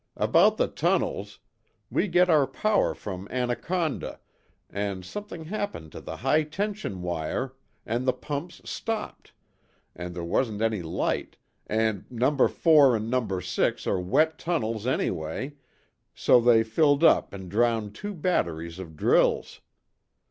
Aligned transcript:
About 0.17 0.57
the 0.57 0.67
tunnels 0.67 1.37
we 1.91 2.07
get 2.07 2.27
our 2.27 2.47
power 2.47 2.95
from 2.95 3.27
Anaconda, 3.29 4.19
and 4.67 5.05
something 5.05 5.45
happened 5.45 5.91
to 5.91 6.01
the 6.01 6.17
high 6.17 6.41
tension 6.41 7.03
wire, 7.03 7.53
and 7.85 8.07
the 8.07 8.11
pumps 8.13 8.63
stopped, 8.67 9.31
and 9.95 10.15
there 10.15 10.23
wasn't 10.23 10.59
any 10.63 10.81
light, 10.81 11.37
and 11.67 12.05
Number 12.09 12.47
Four 12.47 12.95
and 12.95 13.11
Number 13.11 13.41
Six 13.41 13.85
are 13.85 13.99
wet 14.01 14.39
tunnels 14.39 14.87
anyway 14.87 15.53
so 16.15 16.39
they 16.41 16.63
filled 16.63 17.03
up 17.03 17.31
and 17.31 17.47
drowned 17.47 17.93
two 17.93 18.15
batteries 18.15 18.79
of 18.79 18.97
drills. 18.97 19.61